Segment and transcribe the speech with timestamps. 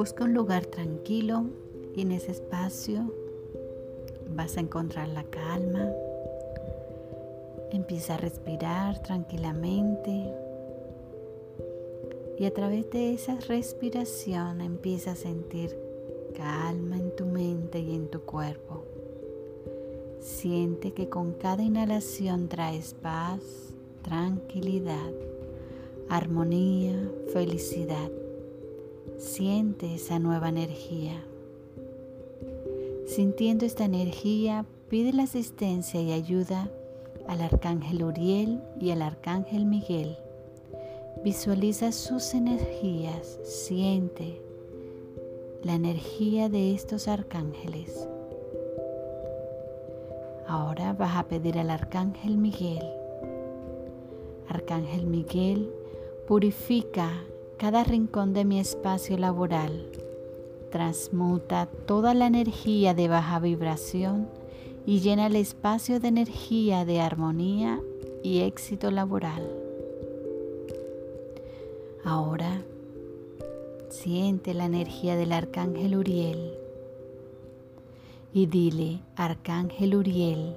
[0.00, 1.44] Busca un lugar tranquilo
[1.94, 3.12] y en ese espacio
[4.34, 5.92] vas a encontrar la calma.
[7.70, 10.32] Empieza a respirar tranquilamente
[12.38, 15.76] y a través de esa respiración empieza a sentir
[16.34, 18.84] calma en tu mente y en tu cuerpo.
[20.18, 23.42] Siente que con cada inhalación traes paz,
[24.02, 25.12] tranquilidad,
[26.08, 28.10] armonía, felicidad.
[29.18, 31.22] Siente esa nueva energía.
[33.06, 36.70] Sintiendo esta energía, pide la asistencia y ayuda
[37.26, 40.16] al arcángel Uriel y al arcángel Miguel.
[41.24, 44.40] Visualiza sus energías, siente
[45.62, 48.08] la energía de estos arcángeles.
[50.46, 52.84] Ahora vas a pedir al arcángel Miguel.
[54.48, 55.70] Arcángel Miguel,
[56.26, 57.12] purifica
[57.60, 59.84] cada rincón de mi espacio laboral.
[60.70, 64.28] Transmuta toda la energía de baja vibración
[64.86, 67.78] y llena el espacio de energía de armonía
[68.22, 69.46] y éxito laboral.
[72.02, 72.62] Ahora
[73.90, 76.54] siente la energía del arcángel Uriel
[78.32, 80.56] y dile, arcángel Uriel,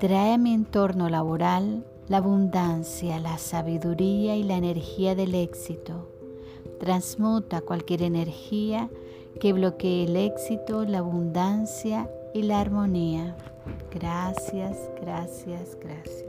[0.00, 6.08] trae a mi entorno laboral la abundancia, la sabiduría y la energía del éxito.
[6.80, 8.90] Transmuta cualquier energía
[9.38, 13.36] que bloquee el éxito, la abundancia y la armonía.
[13.94, 16.26] Gracias, gracias, gracias.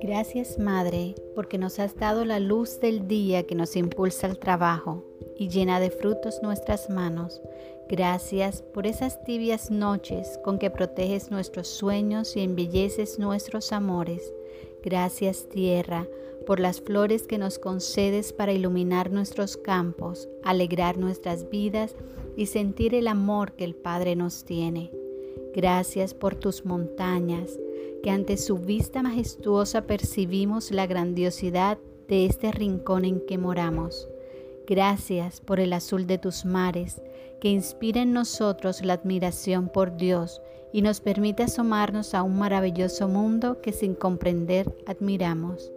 [0.00, 5.11] Gracias Madre, porque nos has dado la luz del día que nos impulsa al trabajo
[5.42, 7.42] y llena de frutos nuestras manos.
[7.88, 14.32] Gracias por esas tibias noches con que proteges nuestros sueños y embelleces nuestros amores.
[14.84, 16.06] Gracias tierra
[16.46, 21.96] por las flores que nos concedes para iluminar nuestros campos, alegrar nuestras vidas
[22.36, 24.92] y sentir el amor que el Padre nos tiene.
[25.56, 27.58] Gracias por tus montañas,
[28.04, 34.08] que ante su vista majestuosa percibimos la grandiosidad de este rincón en que moramos.
[34.66, 37.02] Gracias por el azul de tus mares,
[37.40, 40.40] que inspira en nosotros la admiración por Dios
[40.72, 45.72] y nos permite asomarnos a un maravilloso mundo que sin comprender admiramos.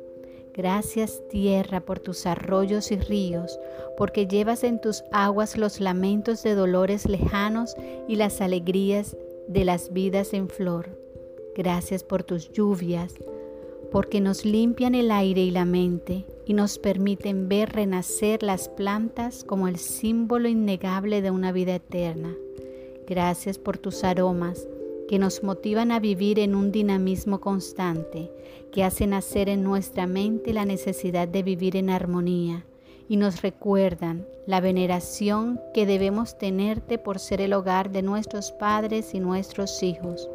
[0.53, 3.59] Gracias tierra por tus arroyos y ríos,
[3.97, 7.75] porque llevas en tus aguas los lamentos de dolores lejanos
[8.07, 9.17] y las alegrías
[9.47, 10.97] de las vidas en flor.
[11.55, 13.15] Gracias por tus lluvias,
[13.91, 19.43] porque nos limpian el aire y la mente y nos permiten ver renacer las plantas
[19.43, 22.33] como el símbolo innegable de una vida eterna.
[23.07, 24.67] Gracias por tus aromas
[25.07, 28.31] que nos motivan a vivir en un dinamismo constante,
[28.71, 32.65] que hacen nacer en nuestra mente la necesidad de vivir en armonía
[33.07, 39.13] y nos recuerdan la veneración que debemos tenerte por ser el hogar de nuestros padres
[39.13, 40.29] y nuestros hijos.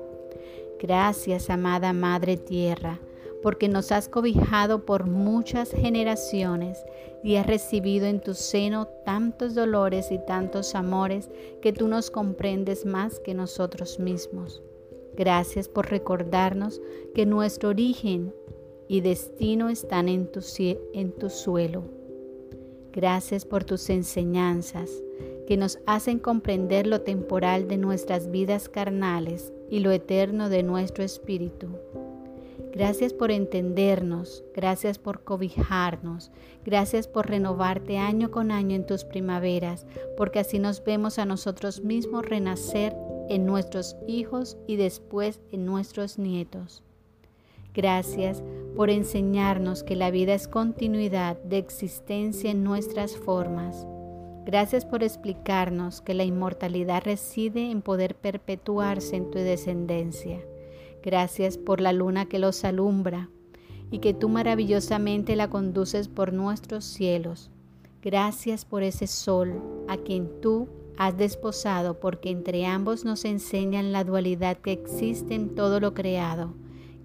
[0.81, 2.99] Gracias, amada Madre Tierra,
[3.43, 6.85] porque nos has cobijado por muchas generaciones
[7.23, 11.31] y has recibido en tu seno tantos dolores y tantos amores
[11.61, 14.63] que tú nos comprendes más que nosotros mismos.
[15.17, 16.81] Gracias por recordarnos
[17.15, 18.35] que nuestro origen
[18.89, 20.41] y destino están en tu,
[20.95, 21.85] en tu suelo.
[22.93, 24.91] Gracias por tus enseñanzas
[25.47, 31.05] que nos hacen comprender lo temporal de nuestras vidas carnales y lo eterno de nuestro
[31.05, 31.69] espíritu.
[32.73, 36.31] Gracias por entendernos, gracias por cobijarnos,
[36.65, 39.87] gracias por renovarte año con año en tus primaveras,
[40.17, 42.95] porque así nos vemos a nosotros mismos renacer
[43.29, 46.85] en nuestros hijos y después en nuestros nietos.
[47.75, 48.43] Gracias
[48.77, 53.85] por enseñarnos que la vida es continuidad de existencia en nuestras formas.
[54.45, 60.41] Gracias por explicarnos que la inmortalidad reside en poder perpetuarse en tu descendencia.
[61.03, 63.29] Gracias por la luna que los alumbra
[63.91, 67.51] y que tú maravillosamente la conduces por nuestros cielos.
[68.03, 74.05] Gracias por ese sol a quien tú has desposado porque entre ambos nos enseñan la
[74.05, 76.55] dualidad que existe en todo lo creado.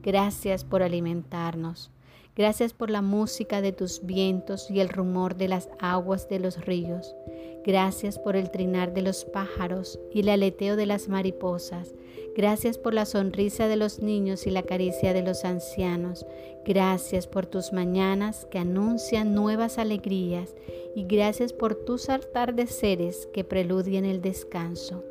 [0.04, 1.92] Gracias por alimentarnos.
[2.36, 6.66] Gracias por la música de tus vientos y el rumor de las aguas de los
[6.66, 7.16] ríos.
[7.64, 11.96] Gracias por el trinar de los pájaros y el aleteo de las mariposas.
[12.36, 16.26] Gracias por la sonrisa de los niños y la caricia de los ancianos.
[16.66, 20.54] Gracias por tus mañanas que anuncian nuevas alegrías
[20.94, 25.06] y gracias por tus atardeceres que preludian el descanso.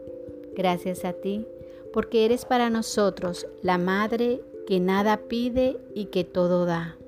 [0.54, 1.46] Gracias a ti
[1.94, 6.98] porque eres para nosotros la madre que nada pide y que todo da.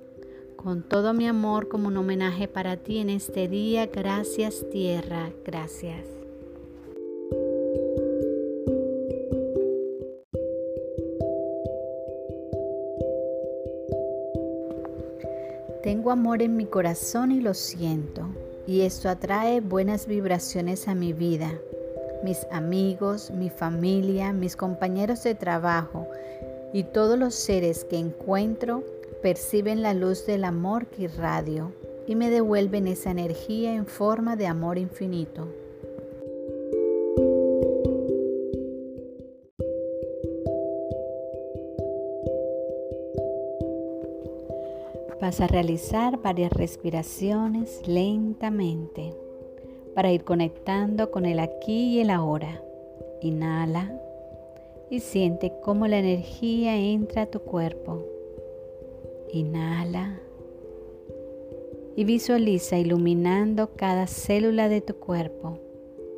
[0.67, 6.09] Con todo mi amor como un homenaje para ti en este día, gracias tierra, gracias.
[15.85, 18.27] Tengo amor en mi corazón y lo siento,
[18.67, 21.53] y esto atrae buenas vibraciones a mi vida.
[22.25, 26.09] Mis amigos, mi familia, mis compañeros de trabajo
[26.73, 28.83] y todos los seres que encuentro
[29.27, 31.73] perciben la luz del amor que irradio
[32.07, 35.49] y me devuelven esa energía en forma de amor infinito.
[45.21, 49.13] Vas a realizar varias respiraciones lentamente
[49.97, 52.63] para ir conectando con el aquí y el ahora.
[53.21, 54.01] Inhala
[54.89, 58.16] y siente cómo la energía entra a tu cuerpo.
[59.33, 60.21] Inhala
[61.97, 65.59] y visualiza iluminando cada célula de tu cuerpo.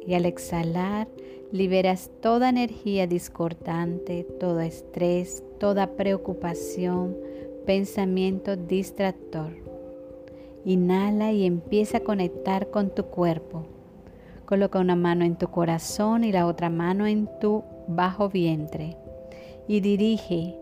[0.07, 1.09] Y al exhalar
[1.53, 7.17] liberas toda energía discordante, todo estrés, toda preocupación,
[7.65, 9.53] pensamiento distractor.
[10.65, 13.65] Inhala y empieza a conectar con tu cuerpo.
[14.47, 18.97] Coloca una mano en tu corazón y la otra mano en tu bajo vientre.
[19.69, 20.59] Y dirige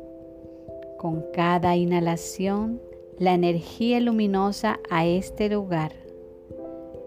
[1.07, 2.81] con cada inhalación
[3.21, 5.93] la energía luminosa a este lugar.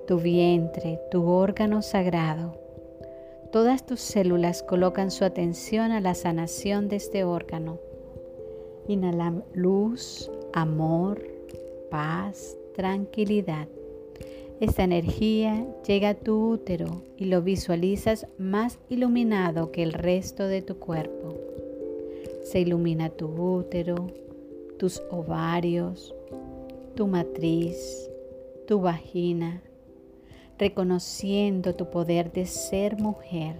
[0.08, 2.58] Tu vientre, tu órgano sagrado.
[3.52, 7.78] Todas tus células colocan su atención a la sanación de este órgano.
[8.88, 11.22] Inhala luz, amor,
[11.92, 13.68] paz, tranquilidad.
[14.62, 20.62] Esta energía llega a tu útero y lo visualizas más iluminado que el resto de
[20.62, 21.49] tu cuerpo.
[22.44, 24.08] Se ilumina tu útero,
[24.78, 26.14] tus ovarios,
[26.96, 28.10] tu matriz,
[28.68, 29.62] tu vagina,
[30.58, 33.56] reconociendo tu poder de ser mujer.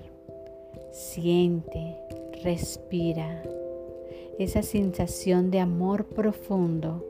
[0.92, 1.98] Siente,
[2.44, 3.44] respira
[4.40, 7.06] esa sensación de amor profundo,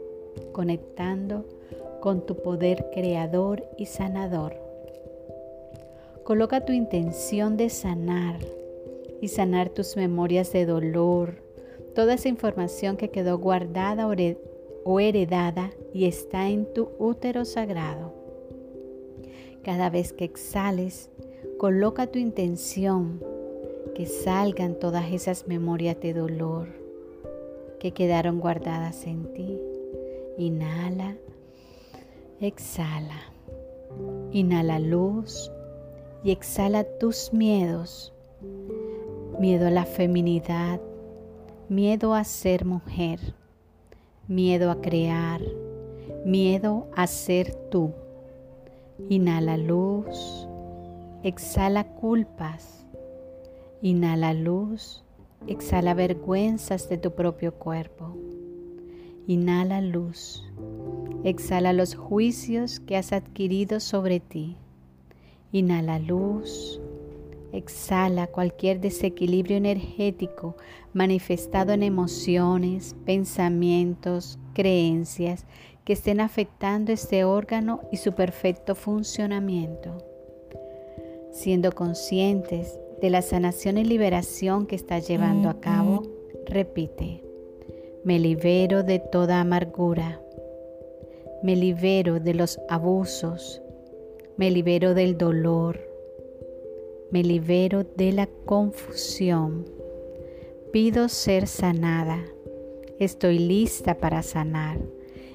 [0.51, 1.45] conectando
[2.00, 4.56] con tu poder creador y sanador.
[6.24, 8.39] Coloca tu intención de sanar
[9.22, 11.44] y sanar tus memorias de dolor,
[11.95, 14.07] toda esa información que quedó guardada
[14.83, 18.13] o heredada y está en tu útero sagrado.
[19.63, 21.09] Cada vez que exhales,
[21.57, 23.24] coloca tu intención
[23.95, 26.68] que salgan todas esas memorias de dolor
[27.80, 29.57] que quedaron guardadas en ti.
[30.38, 31.18] Inhala
[32.41, 33.19] Exhala.
[34.31, 35.51] Inhala luz
[36.24, 38.13] y exhala tus miedos.
[39.39, 40.80] Miedo a la feminidad,
[41.69, 43.36] miedo a ser mujer,
[44.27, 45.42] miedo a crear,
[46.25, 47.94] miedo a ser tú.
[49.10, 50.48] Inhala luz,
[51.24, 52.86] exhala culpas.
[53.81, 55.04] Inhala luz,
[55.48, 58.18] exhala vergüenzas de tu propio cuerpo.
[59.27, 60.44] Inhala luz
[61.25, 64.56] Exhala los juicios que has adquirido sobre ti.
[65.51, 66.80] Inhala luz.
[67.51, 70.56] Exhala cualquier desequilibrio energético
[70.94, 75.46] manifestado en emociones, pensamientos, creencias
[75.84, 79.98] que estén afectando este órgano y su perfecto funcionamiento.
[81.32, 86.03] Siendo conscientes de la sanación y liberación que estás llevando a cabo,
[86.46, 87.24] repite,
[88.03, 90.22] me libero de toda amargura.
[91.41, 93.62] Me libero de los abusos,
[94.38, 95.88] me libero del dolor,
[97.12, 99.66] me libero de la confusión.
[100.72, 102.24] Pido ser sanada.
[103.00, 104.78] Estoy lista para sanar.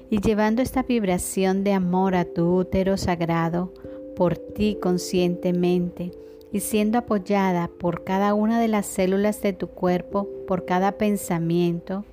[0.09, 3.73] Y llevando esta vibración de amor a tu útero sagrado,
[4.15, 6.11] por ti conscientemente,
[6.53, 12.05] y siendo apoyada por cada una de las células de tu cuerpo, por cada pensamiento,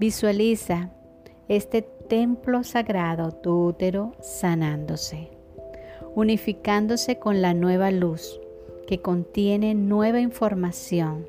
[0.00, 0.90] visualiza
[1.48, 5.30] este templo sagrado, tu útero sanándose,
[6.16, 8.40] unificándose con la nueva luz
[8.86, 11.26] que contiene nueva información,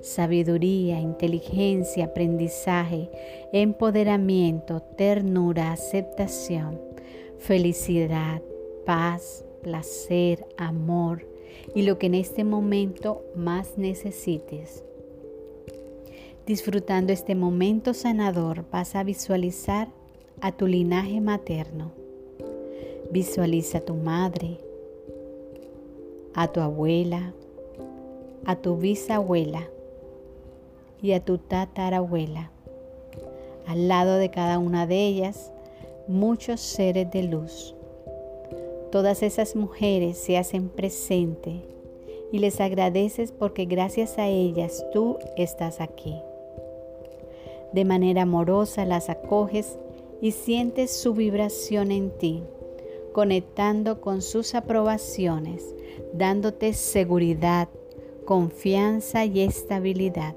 [0.00, 3.10] sabiduría, inteligencia, aprendizaje,
[3.52, 6.80] empoderamiento, ternura, aceptación,
[7.38, 8.42] felicidad,
[8.84, 11.26] paz, placer, amor
[11.74, 14.84] y lo que en este momento más necesites.
[16.46, 19.88] Disfrutando este momento sanador, vas a visualizar
[20.40, 21.92] a tu linaje materno.
[23.12, 24.58] Visualiza a tu madre,
[26.34, 27.32] a tu abuela,
[28.44, 29.68] a tu bisabuela,
[31.02, 32.50] y a tu tatarabuela.
[33.66, 35.52] Al lado de cada una de ellas,
[36.06, 37.74] muchos seres de luz.
[38.90, 41.62] Todas esas mujeres se hacen presente
[42.30, 46.14] y les agradeces porque gracias a ellas tú estás aquí.
[47.72, 49.78] De manera amorosa las acoges
[50.20, 52.42] y sientes su vibración en ti,
[53.12, 55.74] conectando con sus aprobaciones,
[56.12, 57.68] dándote seguridad,
[58.24, 60.34] confianza y estabilidad.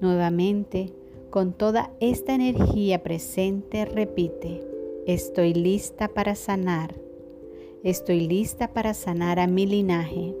[0.00, 0.92] Nuevamente,
[1.30, 4.62] con toda esta energía presente, repite,
[5.06, 6.94] estoy lista para sanar.
[7.84, 10.34] Estoy lista para sanar a mi linaje.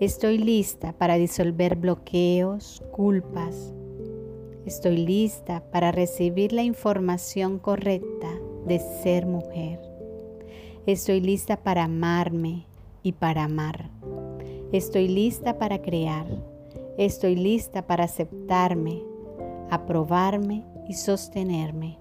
[0.00, 3.72] Estoy lista para disolver bloqueos, culpas.
[4.64, 8.28] Estoy lista para recibir la información correcta
[8.66, 9.80] de ser mujer.
[10.86, 12.67] Estoy lista para amarme
[13.08, 13.90] y para amar.
[14.70, 16.26] Estoy lista para crear.
[16.98, 19.02] Estoy lista para aceptarme,
[19.70, 21.98] aprobarme y sostenerme.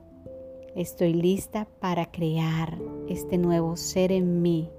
[0.76, 4.70] Estoy lista para crear este nuevo ser en mí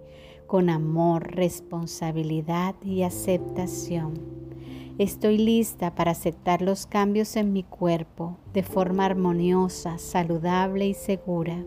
[0.47, 4.15] con amor, responsabilidad y aceptación.
[4.99, 11.65] Estoy lista para aceptar los cambios en mi cuerpo de forma armoniosa, saludable y segura.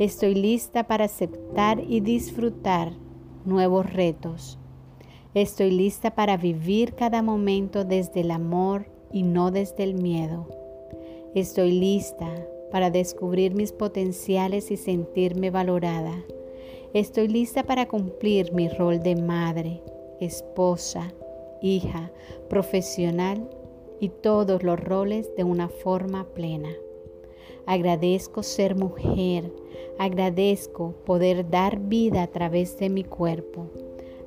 [0.00, 2.94] Estoy lista para aceptar y disfrutar
[3.44, 4.58] nuevos retos.
[5.34, 10.48] Estoy lista para vivir cada momento desde el amor y no desde el miedo.
[11.34, 12.28] Estoy lista
[12.72, 16.16] para descubrir mis potenciales y sentirme valorada.
[16.94, 19.82] Estoy lista para cumplir mi rol de madre,
[20.20, 21.12] esposa,
[21.62, 22.10] hija,
[22.48, 23.48] profesional
[24.00, 26.70] y todos los roles de una forma plena.
[27.66, 29.52] Agradezco ser mujer,
[29.98, 33.70] agradezco poder dar vida a través de mi cuerpo.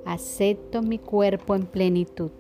[0.06, 2.32] Acepto mi cuerpo en plenitud.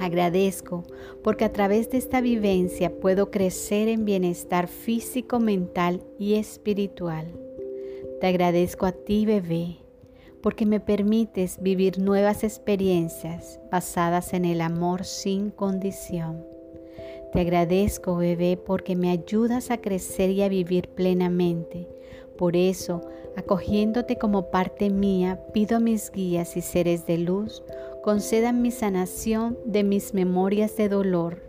[0.00, 0.84] Agradezco
[1.22, 7.26] porque a través de esta vivencia puedo crecer en bienestar físico, mental y espiritual.
[8.20, 9.78] Te agradezco a ti, bebé,
[10.42, 16.57] porque me permites vivir nuevas experiencias basadas en el amor sin condición.
[17.32, 21.88] Te agradezco, bebé, porque me ayudas a crecer y a vivir plenamente.
[22.38, 23.02] Por eso,
[23.36, 27.62] acogiéndote como parte mía, pido a mis guías y seres de luz
[28.02, 31.42] concedan mi sanación de mis memorias de dolor,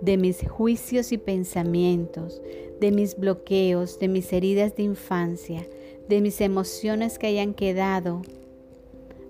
[0.00, 2.40] de mis juicios y pensamientos,
[2.80, 5.66] de mis bloqueos, de mis heridas de infancia,
[6.08, 8.22] de mis emociones que hayan quedado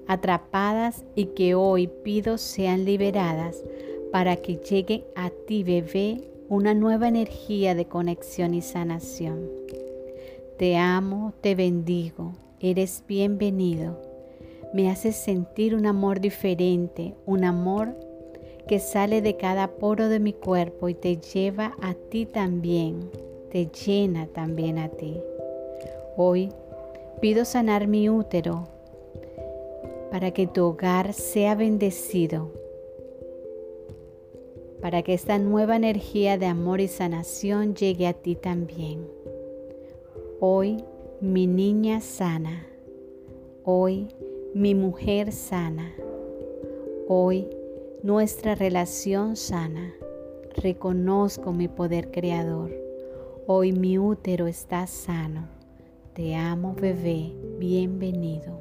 [0.07, 3.64] atrapadas y que hoy pido sean liberadas
[4.12, 9.48] para que llegue a ti, bebé, una nueva energía de conexión y sanación.
[10.56, 14.08] Te amo, te bendigo, eres bienvenido
[14.72, 17.96] me hace sentir un amor diferente, un amor
[18.66, 23.10] que sale de cada poro de mi cuerpo y te lleva a ti también,
[23.50, 25.18] te llena también a ti.
[26.16, 26.50] Hoy
[27.20, 28.68] pido sanar mi útero
[30.10, 32.52] para que tu hogar sea bendecido,
[34.80, 39.06] para que esta nueva energía de amor y sanación llegue a ti también.
[40.40, 40.85] Hoy
[41.20, 42.66] mi niña sana,
[43.64, 44.08] hoy
[44.54, 45.92] mi mujer sana.
[47.08, 47.49] Hoy
[48.02, 49.94] nuestra relación sana.
[50.56, 52.70] Reconozco mi poder creador.
[53.47, 55.49] Hoy mi útero está sano.
[56.14, 57.32] Te amo bebé.
[57.58, 58.61] Bienvenido.